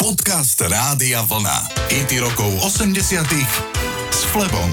Podcast 0.00 0.56
Rádia 0.64 1.20
Vlna. 1.28 1.92
IT 1.92 2.24
rokov 2.24 2.48
80 2.64 3.20
s 4.08 4.20
Flebom. 4.32 4.72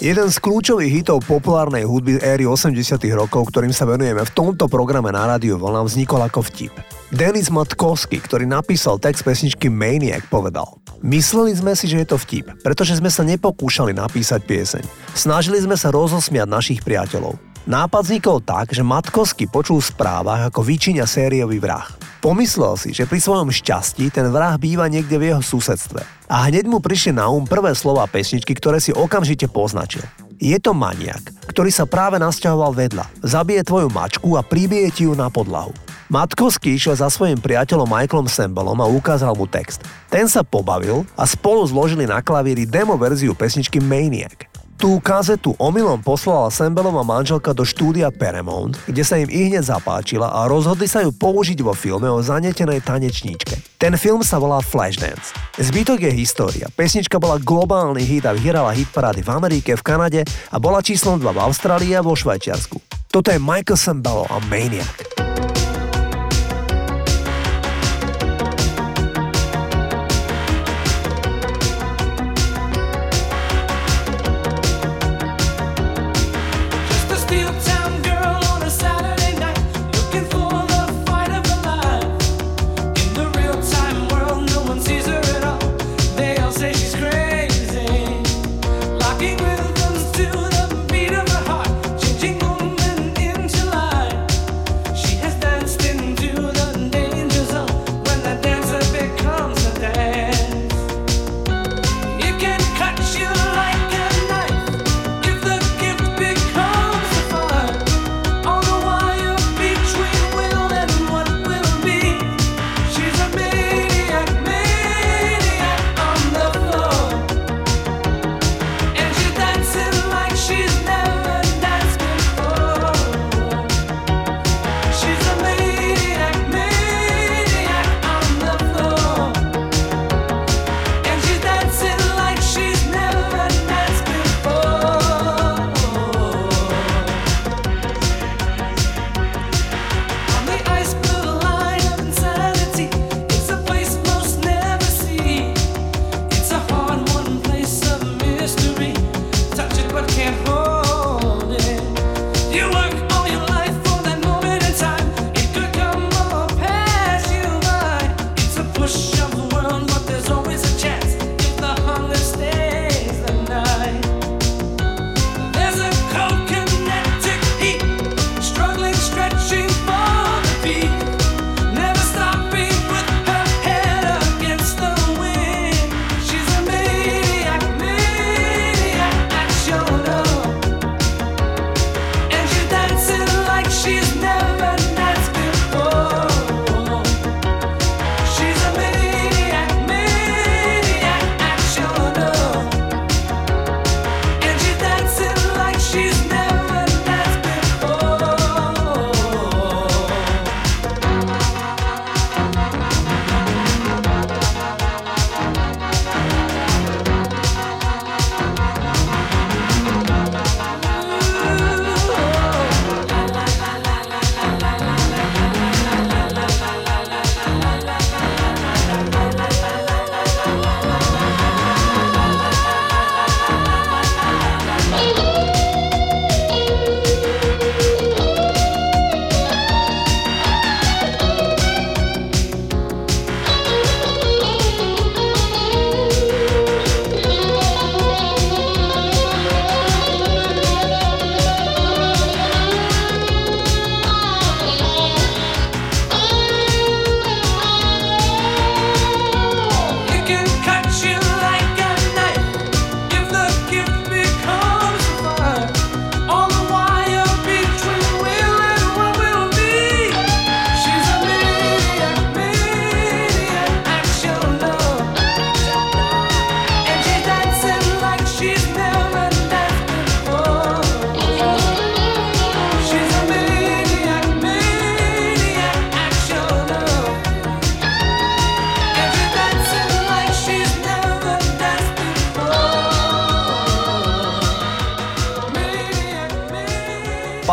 Jeden 0.00 0.32
z 0.32 0.40
kľúčových 0.40 1.04
hitov 1.04 1.20
populárnej 1.28 1.84
hudby 1.84 2.16
éry 2.24 2.48
80 2.48 2.96
rokov, 3.12 3.52
ktorým 3.52 3.76
sa 3.76 3.84
venujeme 3.84 4.24
v 4.24 4.32
tomto 4.32 4.72
programe 4.72 5.12
na 5.12 5.28
rádiu 5.28 5.60
Vlna, 5.60 5.84
vznikol 5.84 6.24
ako 6.24 6.48
vtip. 6.48 6.72
Denis 7.12 7.52
Matkovský, 7.52 8.24
ktorý 8.24 8.48
napísal 8.48 8.96
text 8.96 9.20
pesničky 9.20 9.68
Maniac, 9.68 10.24
povedal 10.32 10.80
Mysleli 11.04 11.52
sme 11.52 11.76
si, 11.76 11.84
že 11.84 12.00
je 12.00 12.08
to 12.08 12.16
vtip, 12.16 12.64
pretože 12.64 12.96
sme 12.96 13.12
sa 13.12 13.20
nepokúšali 13.20 13.92
napísať 13.92 14.40
pieseň. 14.48 15.12
Snažili 15.12 15.60
sme 15.60 15.76
sa 15.76 15.92
rozosmiať 15.92 16.48
našich 16.48 16.80
priateľov. 16.80 17.49
Nápad 17.68 18.02
vznikol 18.08 18.40
tak, 18.40 18.72
že 18.72 18.80
Matkovský 18.80 19.44
počul 19.44 19.84
v 19.84 19.90
správach, 19.92 20.48
ako 20.48 20.64
vyčinia 20.64 21.04
sériový 21.04 21.60
vrah. 21.60 21.84
Pomyslel 22.24 22.76
si, 22.80 22.96
že 22.96 23.04
pri 23.04 23.20
svojom 23.20 23.52
šťastí 23.52 24.08
ten 24.12 24.28
vrah 24.32 24.56
býva 24.56 24.88
niekde 24.88 25.20
v 25.20 25.32
jeho 25.32 25.42
susedstve. 25.44 26.00
A 26.28 26.48
hneď 26.48 26.68
mu 26.68 26.80
prišli 26.80 27.16
na 27.16 27.28
um 27.28 27.44
prvé 27.44 27.72
slova 27.76 28.08
pesničky, 28.08 28.56
ktoré 28.56 28.80
si 28.80 28.92
okamžite 28.96 29.48
poznačil. 29.48 30.04
Je 30.40 30.56
to 30.56 30.72
maniak, 30.72 31.20
ktorý 31.52 31.68
sa 31.68 31.84
práve 31.84 32.16
nasťahoval 32.16 32.72
vedľa. 32.72 33.04
Zabije 33.20 33.60
tvoju 33.64 33.92
mačku 33.92 34.36
a 34.36 34.42
pribije 34.44 34.88
ti 34.88 35.02
ju 35.04 35.12
na 35.12 35.28
podlahu. 35.28 35.76
Matkovský 36.10 36.74
išiel 36.74 36.98
za 36.98 37.06
svojim 37.06 37.38
priateľom 37.38 37.86
Michaelom 37.86 38.26
Sembolom 38.26 38.82
a 38.82 38.90
ukázal 38.90 39.36
mu 39.38 39.46
text. 39.46 39.84
Ten 40.10 40.26
sa 40.26 40.42
pobavil 40.42 41.06
a 41.14 41.22
spolu 41.22 41.62
zložili 41.68 42.02
na 42.02 42.18
klavíri 42.18 42.66
demo 42.66 42.98
verziu 42.98 43.30
pesničky 43.30 43.78
Maniac. 43.78 44.49
Tú 44.80 44.96
kazetu 44.96 45.52
omylom 45.60 46.00
poslala 46.00 46.48
Sembelova 46.48 47.04
manželka 47.04 47.52
do 47.52 47.68
štúdia 47.68 48.08
Paramount, 48.08 48.80
kde 48.88 49.04
sa 49.04 49.20
im 49.20 49.28
i 49.28 49.52
hneď 49.52 49.76
zapáčila 49.76 50.32
a 50.32 50.48
rozhodli 50.48 50.88
sa 50.88 51.04
ju 51.04 51.12
použiť 51.12 51.60
vo 51.60 51.76
filme 51.76 52.08
o 52.08 52.24
zanetenej 52.24 52.80
tanečníčke. 52.80 53.60
Ten 53.76 53.92
film 54.00 54.24
sa 54.24 54.40
volá 54.40 54.64
Flashdance. 54.64 55.36
Zbytok 55.60 56.00
je 56.08 56.12
história. 56.16 56.66
Pesnička 56.72 57.20
bola 57.20 57.36
globálny 57.36 58.00
hit 58.00 58.24
a 58.24 58.32
vyhrala 58.32 58.72
hitparády 58.72 59.20
v 59.20 59.28
Amerike, 59.28 59.76
v 59.76 59.84
Kanade 59.84 60.20
a 60.48 60.56
bola 60.56 60.80
číslom 60.80 61.20
2 61.20 61.28
v 61.28 61.42
Austrálii 61.44 61.92
a 61.92 62.00
vo 62.00 62.16
Švajčiarsku. 62.16 62.80
Toto 63.12 63.28
je 63.28 63.36
Michael 63.36 63.76
Sembello 63.76 64.24
a 64.32 64.40
Maniac. 64.48 65.09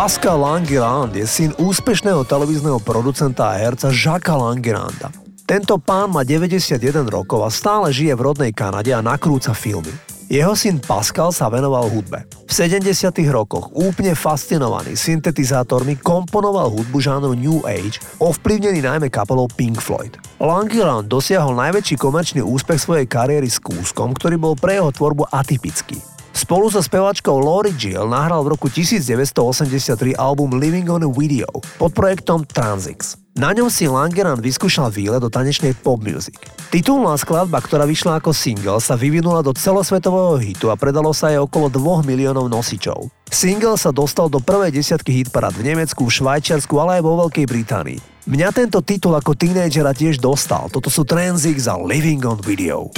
Pascal 0.08 0.40
Langerand 0.40 1.12
je 1.20 1.28
syn 1.28 1.52
úspešného 1.60 2.24
televízneho 2.24 2.80
producenta 2.80 3.52
a 3.52 3.60
herca 3.60 3.92
Jacques 3.92 4.32
Langeranda. 4.32 5.12
Tento 5.44 5.76
pán 5.84 6.16
má 6.16 6.24
91 6.24 6.80
rokov 7.12 7.44
a 7.44 7.52
stále 7.52 7.92
žije 7.92 8.16
v 8.16 8.32
rodnej 8.32 8.56
Kanade 8.56 8.96
a 8.96 9.04
nakrúca 9.04 9.52
filmy. 9.52 9.92
Jeho 10.32 10.56
syn 10.56 10.80
Pascal 10.80 11.36
sa 11.36 11.52
venoval 11.52 11.92
hudbe. 11.92 12.24
V 12.48 12.52
70. 12.56 12.88
rokoch 13.28 13.68
úplne 13.76 14.16
fascinovaný 14.16 14.96
syntetizátormi 14.96 16.00
komponoval 16.00 16.72
hudbu 16.72 17.04
žánru 17.04 17.36
New 17.36 17.68
Age, 17.68 18.00
ovplyvnený 18.24 18.88
najmä 18.88 19.12
kapelou 19.12 19.52
Pink 19.60 19.84
Floyd. 19.84 20.16
Langeron 20.40 21.04
dosiahol 21.12 21.52
najväčší 21.52 22.00
komerčný 22.00 22.40
úspech 22.48 22.80
svojej 22.80 23.12
kariéry 23.12 23.52
s 23.52 23.60
kúskom, 23.60 24.16
ktorý 24.16 24.40
bol 24.40 24.56
pre 24.56 24.80
jeho 24.80 24.88
tvorbu 24.88 25.28
atypický. 25.36 26.00
Spolu 26.38 26.70
so 26.70 26.86
spevačkou 26.86 27.34
Lori 27.42 27.74
Jill 27.74 28.06
nahral 28.14 28.46
v 28.46 28.54
roku 28.54 28.70
1983 28.70 30.14
album 30.22 30.54
Living 30.62 30.86
on 30.86 31.02
a 31.02 31.10
Video 31.10 31.50
pod 31.82 31.98
projektom 31.98 32.46
Transix. 32.46 33.18
Na 33.34 33.58
ňom 33.58 33.74
si 33.74 33.90
Langeran 33.90 34.38
vyskúšal 34.38 34.94
výlet 34.94 35.18
do 35.18 35.34
tanečnej 35.34 35.74
pop 35.74 35.98
music. 35.98 36.38
Titulná 36.70 37.18
skladba, 37.18 37.58
ktorá 37.58 37.90
vyšla 37.90 38.22
ako 38.22 38.38
single, 38.38 38.78
sa 38.78 38.94
vyvinula 38.94 39.42
do 39.42 39.50
celosvetového 39.50 40.38
hitu 40.38 40.70
a 40.70 40.78
predalo 40.78 41.10
sa 41.10 41.34
jej 41.34 41.42
okolo 41.42 41.74
2 41.74 42.06
miliónov 42.06 42.54
nosičov. 42.54 43.10
Single 43.34 43.74
sa 43.82 43.90
dostal 43.90 44.30
do 44.30 44.38
prvej 44.38 44.70
desiatky 44.78 45.10
hitparát 45.26 45.58
v 45.58 45.74
Nemecku, 45.74 46.06
v 46.06 46.22
Švajčiarsku, 46.22 46.78
ale 46.78 47.02
aj 47.02 47.06
vo 47.06 47.18
Veľkej 47.26 47.46
Británii. 47.50 48.30
Mňa 48.30 48.54
tento 48.54 48.86
titul 48.86 49.18
ako 49.18 49.34
tínejdžera 49.34 49.90
tiež 49.98 50.22
dostal. 50.22 50.70
Toto 50.70 50.94
sú 50.94 51.02
Transix 51.02 51.66
a 51.66 51.82
Living 51.82 52.22
on 52.30 52.38
Video. 52.46 52.94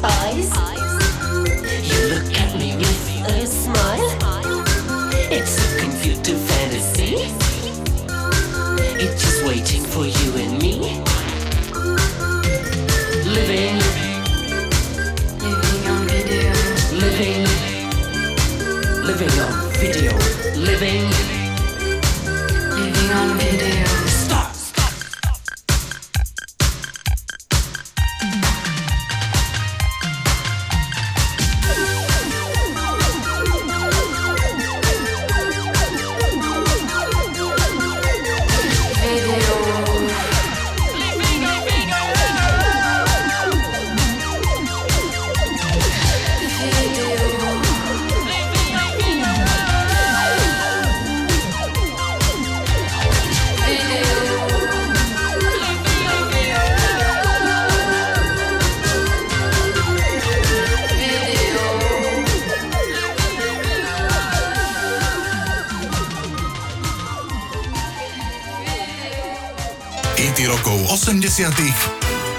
boys. 0.00 0.87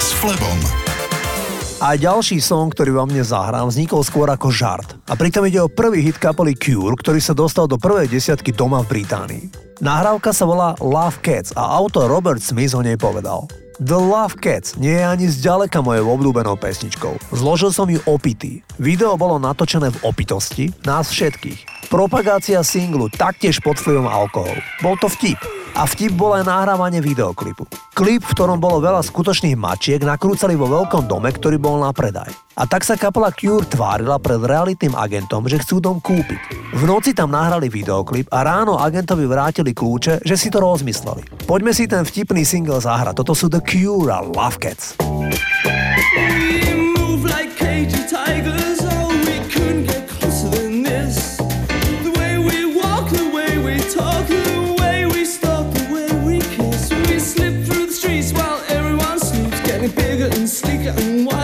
S 0.03 0.11
Flebom. 0.19 0.59
A 1.79 1.95
ďalší 1.95 2.43
song, 2.43 2.67
ktorý 2.67 2.99
vám 2.99 3.07
dnes 3.07 3.31
zahrám, 3.31 3.71
vznikol 3.71 4.03
skôr 4.03 4.27
ako 4.27 4.51
žart. 4.51 4.99
A 5.07 5.15
pritom 5.15 5.47
ide 5.47 5.63
o 5.63 5.71
prvý 5.71 6.03
hit 6.03 6.19
kapely 6.19 6.51
Cure, 6.51 6.99
ktorý 6.99 7.23
sa 7.23 7.31
dostal 7.31 7.71
do 7.71 7.79
prvej 7.79 8.11
desiatky 8.11 8.51
doma 8.51 8.83
v 8.83 8.99
Británii. 8.99 9.43
Nahrávka 9.79 10.35
sa 10.35 10.43
volá 10.43 10.75
Love 10.83 11.23
Cats 11.23 11.55
a 11.55 11.63
autor 11.79 12.11
Robert 12.11 12.43
Smith 12.43 12.75
o 12.75 12.83
nej 12.83 12.99
povedal. 12.99 13.47
The 13.79 13.95
Love 13.95 14.35
Cats 14.43 14.75
nie 14.75 14.99
je 14.99 15.05
ani 15.07 15.25
zďaleka 15.31 15.79
mojou 15.79 16.19
obľúbenou 16.19 16.59
pesničkou. 16.59 17.31
Zložil 17.31 17.71
som 17.71 17.87
ju 17.87 18.03
opitý. 18.03 18.59
Video 18.75 19.15
bolo 19.15 19.39
natočené 19.39 19.95
v 19.95 20.01
opitosti 20.03 20.67
nás 20.83 21.07
všetkých. 21.07 21.87
Propagácia 21.87 22.59
singlu 22.67 23.07
taktiež 23.07 23.63
pod 23.63 23.79
vplyvom 23.79 24.11
alkoholu. 24.11 24.59
Bol 24.83 24.99
to 24.99 25.07
vtip. 25.07 25.58
A 25.79 25.87
vtip 25.87 26.11
bol 26.11 26.35
aj 26.35 26.43
nahrávanie 26.43 26.99
videoklipu. 26.99 27.63
Klip, 27.95 28.19
v 28.27 28.33
ktorom 28.35 28.59
bolo 28.59 28.83
veľa 28.83 28.99
skutočných 28.99 29.55
mačiek, 29.55 30.03
nakrúcali 30.03 30.59
vo 30.59 30.67
veľkom 30.67 31.07
dome, 31.07 31.31
ktorý 31.31 31.55
bol 31.55 31.79
na 31.79 31.95
predaj. 31.95 32.27
A 32.59 32.67
tak 32.67 32.83
sa 32.83 32.99
kapela 32.99 33.31
Cure 33.31 33.63
tvárila 33.63 34.19
pred 34.19 34.43
realitným 34.43 34.91
agentom, 34.91 35.47
že 35.47 35.63
chcú 35.63 35.79
dom 35.79 36.03
kúpiť. 36.03 36.75
V 36.75 36.83
noci 36.83 37.15
tam 37.15 37.31
nahrali 37.31 37.71
videoklip 37.71 38.27
a 38.27 38.43
ráno 38.43 38.75
agentovi 38.75 39.23
vrátili 39.23 39.71
kľúče, 39.71 40.19
že 40.27 40.35
si 40.35 40.51
to 40.51 40.59
rozmysleli. 40.59 41.23
Poďme 41.47 41.71
si 41.71 41.87
ten 41.87 42.03
vtipný 42.03 42.43
single 42.43 42.83
zahrať. 42.83 43.15
Toto 43.23 43.31
sú 43.31 43.47
The 43.47 43.63
Cure 43.63 44.11
a 44.11 44.19
Love 44.19 44.59
Cats. 44.59 44.99
We 44.99 46.75
move 46.91 47.23
like 47.23 47.55
cagey 47.55 48.03
tigers 48.03 48.68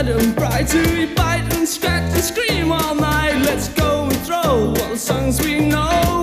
to 0.05 1.15
bite 1.15 1.51
and 1.55 1.67
scratch 1.67 2.13
and 2.13 2.23
scream 2.23 2.71
all 2.71 2.93
night. 2.93 3.41
Let's 3.41 3.69
go 3.69 4.03
and 4.03 4.17
throw 4.21 4.37
all 4.37 4.73
the 4.73 4.97
songs 4.97 5.41
we 5.41 5.59
know 5.59 6.14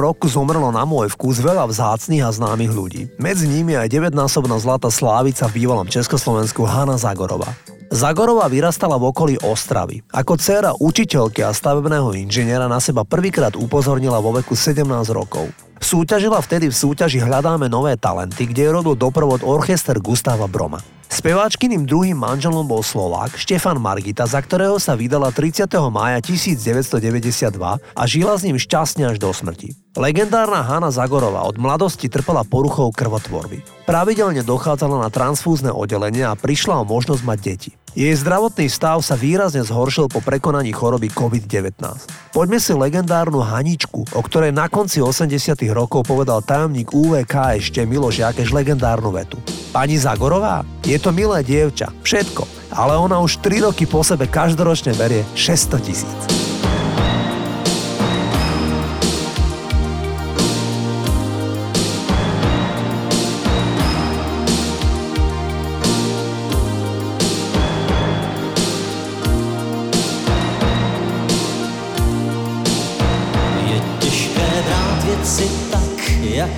roku 0.00 0.24
zomrelo 0.24 0.72
na 0.72 0.88
môj 0.88 1.12
vkus 1.12 1.36
veľa 1.36 1.68
vzácných 1.68 2.24
a 2.24 2.32
známych 2.32 2.72
ľudí. 2.72 3.02
Medzi 3.20 3.44
nimi 3.44 3.76
aj 3.76 3.92
9-násobná 3.92 4.56
zlatá 4.56 4.88
slávica 4.88 5.44
v 5.52 5.60
bývalom 5.60 5.84
Československu 5.84 6.64
Hanna 6.64 6.96
Zagorova. 6.96 7.52
Zagorová 7.90 8.46
vyrastala 8.46 8.96
v 8.96 9.10
okolí 9.10 9.34
Ostravy. 9.42 10.00
Ako 10.14 10.38
dcéra 10.38 10.72
učiteľky 10.78 11.42
a 11.42 11.50
stavebného 11.50 12.14
inžiniera 12.14 12.70
na 12.70 12.78
seba 12.78 13.02
prvýkrát 13.02 13.58
upozornila 13.58 14.22
vo 14.22 14.32
veku 14.32 14.54
17 14.56 14.86
rokov. 15.10 15.50
Súťažila 15.82 16.38
vtedy 16.38 16.70
v 16.70 16.76
súťaži 16.76 17.18
Hľadáme 17.18 17.66
nové 17.66 17.98
talenty, 17.98 18.46
kde 18.46 18.70
robil 18.70 18.94
doprovod 18.94 19.42
orchester 19.42 19.98
Gustava 19.98 20.46
Broma. 20.46 20.99
Speváčkyným 21.10 21.90
druhým 21.90 22.14
manželom 22.14 22.62
bol 22.62 22.86
Slovák 22.86 23.34
Štefan 23.34 23.82
Margita, 23.82 24.30
za 24.30 24.38
ktorého 24.38 24.78
sa 24.78 24.94
vydala 24.94 25.34
30. 25.34 25.66
mája 25.90 26.22
1992 26.22 27.50
a 27.82 28.02
žila 28.06 28.38
s 28.38 28.46
ním 28.46 28.54
šťastne 28.54 29.10
až 29.10 29.18
do 29.18 29.34
smrti. 29.34 29.74
Legendárna 29.98 30.62
Hanna 30.62 30.94
Zagorová 30.94 31.42
od 31.50 31.58
mladosti 31.58 32.06
trpela 32.06 32.46
poruchou 32.46 32.94
krvotvorby. 32.94 33.58
Pravidelne 33.90 34.46
dochádzala 34.46 35.02
na 35.02 35.10
transfúzne 35.10 35.74
oddelenie 35.74 36.22
a 36.22 36.38
prišla 36.38 36.78
o 36.78 36.84
možnosť 36.86 37.22
mať 37.26 37.38
deti. 37.42 37.70
Jej 37.90 38.22
zdravotný 38.22 38.70
stav 38.70 39.02
sa 39.02 39.18
výrazne 39.18 39.66
zhoršil 39.66 40.06
po 40.06 40.22
prekonaní 40.22 40.70
choroby 40.70 41.10
COVID-19. 41.10 41.74
Poďme 42.30 42.62
si 42.62 42.70
legendárnu 42.70 43.42
Haničku, 43.42 44.06
o 44.14 44.20
ktorej 44.22 44.54
na 44.54 44.70
konci 44.70 45.02
80 45.02 45.58
rokov 45.74 46.06
povedal 46.06 46.38
tajomník 46.38 46.94
UVK 46.94 47.58
ešte 47.58 47.82
Miloš 47.82 48.22
Jakeš 48.22 48.54
legendárnu 48.54 49.10
vetu. 49.10 49.42
Pani 49.74 49.98
Zagorová, 49.98 50.62
je 50.86 51.02
to 51.02 51.10
milé 51.10 51.42
dievča, 51.42 51.90
všetko, 52.06 52.70
ale 52.78 52.94
ona 52.94 53.18
už 53.18 53.42
3 53.42 53.66
roky 53.66 53.90
po 53.90 54.06
sebe 54.06 54.30
každoročne 54.30 54.94
berie 54.94 55.26
600 55.34 55.82
tisíc. 55.82 56.39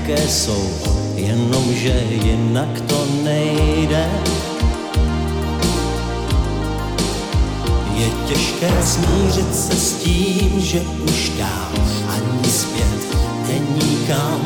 Jaké 0.09 0.29
jsou, 0.29 0.71
jenomže 1.15 2.03
jinak 2.11 2.81
to 2.81 3.07
nejde. 3.25 4.11
Je 7.95 8.07
těžké 8.27 8.71
smířit 8.83 9.55
se 9.55 9.77
s 9.77 9.95
tím, 9.95 10.61
že 10.61 10.81
už 10.81 11.33
dál 11.39 11.73
ani 12.09 12.51
zpět 12.51 13.17
není 13.49 14.07
kam. 14.07 14.41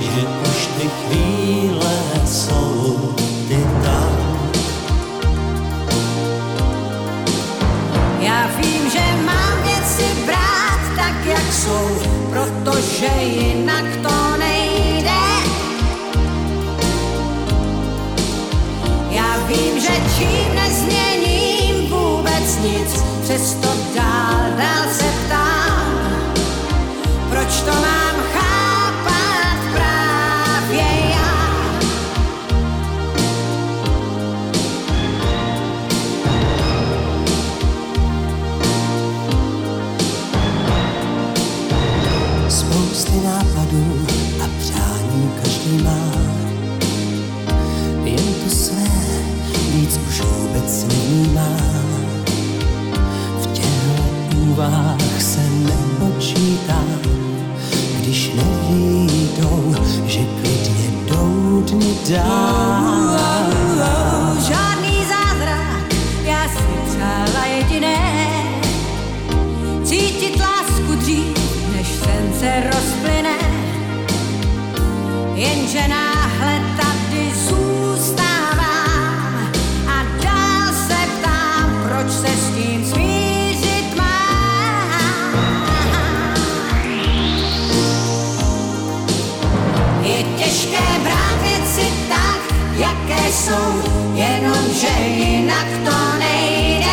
Že 0.00 0.22
už 0.42 0.68
ty 0.78 0.88
chvíle 0.88 1.94
jsou 2.26 3.14
ty 3.48 3.66
tam. 3.84 4.40
Já 8.20 8.50
vím, 8.56 8.90
že 8.90 9.24
mám 9.26 9.62
věci 9.62 10.04
brát 10.26 10.80
tak, 10.96 11.26
jak 11.26 11.52
jsou, 11.52 11.88
protože 12.30 13.22
jinak 13.22 13.53
do. 43.74 44.03
Jenže 75.74 75.88
náhle 75.88 76.60
tady 76.76 77.32
zůstávám 77.34 78.62
A 79.86 80.02
dál 80.22 80.72
se 80.86 80.96
ptám, 81.18 81.88
proč 81.88 82.12
se 82.12 82.28
s 82.28 82.48
tím 82.56 82.84
smířit 82.86 83.96
mám 83.96 85.34
Je 90.02 90.22
těžké 90.22 90.98
brát 91.02 91.42
věci 91.42 91.92
tak, 92.08 92.40
jaké 92.76 93.32
jsou, 93.32 93.82
jenomže 94.14 94.88
jinak 95.16 95.66
to 95.84 96.18
nejde. 96.18 96.84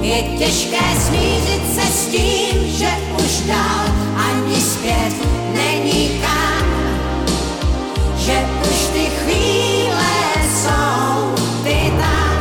Je 0.00 0.22
těžké 0.38 1.00
smířit 1.00 1.74
se 1.74 1.92
s 1.92 2.06
tím, 2.06 2.68
že 2.78 2.88
už 3.18 3.40
dál 3.46 3.93
zpět 4.84 5.14
není 5.54 6.08
kam. 6.08 6.66
Že 8.16 8.46
už 8.70 8.86
ty 8.92 9.04
chvíle 9.04 10.12
jsou 10.54 11.34
ty 11.64 11.92
tam. 11.98 12.36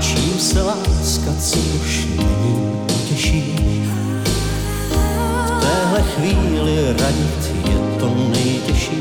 Čím 0.00 0.38
se 0.38 0.62
láska, 0.62 1.30
co 1.40 1.58
už 1.58 2.06
není, 2.16 2.72
těší. 3.08 3.54
V 5.46 5.60
téhle 5.60 6.02
chvíli 6.02 6.86
radit 6.98 7.52
je 7.68 8.00
to 8.00 8.14
nejtěžší. 8.32 9.00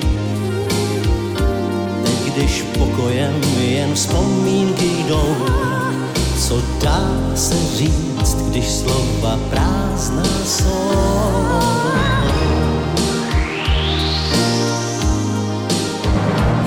Když 2.26 2.62
pokojem 2.78 3.42
jen 3.60 3.94
vzpomínky 3.94 4.86
jdou, 5.08 5.36
co 6.52 6.62
dá 6.84 7.08
se 7.36 7.56
říct, 7.78 8.36
když 8.36 8.68
slova 8.72 9.40
prázdná 9.50 10.24
jsou. 10.46 11.44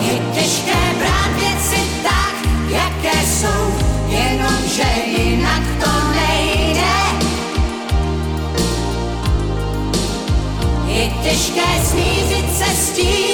Je 0.01 0.19
těžké 0.35 0.81
brát 0.99 1.31
tak, 2.03 2.35
jaké 2.69 3.27
jsou, 3.27 3.75
jenomže 4.09 4.87
jinak 5.19 5.63
to 5.85 5.91
nejde. 6.17 6.95
Je 10.87 11.11
těžké 11.23 11.85
smířit 11.85 12.57
se 12.59 12.77
s 12.77 12.91
tím, 12.91 13.34